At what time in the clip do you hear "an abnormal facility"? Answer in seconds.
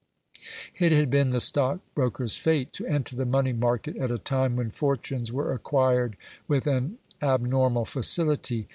6.65-8.67